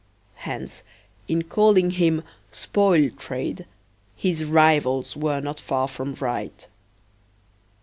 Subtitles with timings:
[0.49, 0.81] Hence,
[1.27, 3.67] in calling him "spoil trade,"
[4.15, 6.67] his rivals were not far from right.